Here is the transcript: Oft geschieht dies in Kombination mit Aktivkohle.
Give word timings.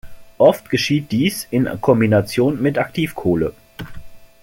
Oft 0.39 0.71
geschieht 0.71 1.11
dies 1.11 1.45
in 1.51 1.69
Kombination 1.79 2.59
mit 2.59 2.79
Aktivkohle. 2.79 3.53